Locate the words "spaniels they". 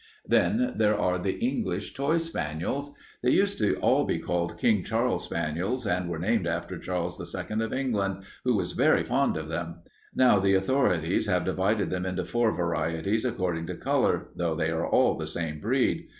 2.17-3.29